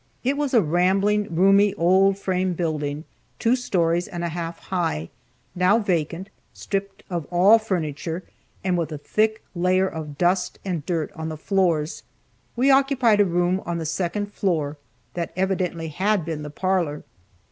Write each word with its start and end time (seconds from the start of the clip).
It 0.23 0.35
was 0.35 0.55
a 0.55 0.63
rambling, 0.63 1.27
roomy, 1.35 1.75
old 1.75 2.17
frame 2.17 2.53
building, 2.53 3.03
two 3.37 3.55
stories 3.55 4.07
and 4.07 4.23
a 4.23 4.29
half 4.29 4.57
high, 4.57 5.09
now 5.53 5.77
vacant, 5.77 6.31
stripped 6.55 7.03
of 7.07 7.27
all 7.29 7.59
furniture, 7.59 8.23
and 8.63 8.79
with 8.79 8.91
a 8.91 8.97
thick 8.97 9.43
layer 9.53 9.87
of 9.87 10.17
dust 10.17 10.57
and 10.65 10.83
dirt 10.87 11.11
on 11.13 11.29
the 11.29 11.37
floors. 11.37 12.01
We 12.55 12.71
occupied 12.71 13.19
a 13.21 13.25
room 13.25 13.61
on 13.63 13.77
the 13.77 13.85
second 13.85 14.33
floor, 14.33 14.75
that 15.13 15.31
evidently 15.35 15.89
had 15.89 16.25
been 16.25 16.41
the 16.41 16.49
parlor. 16.49 17.03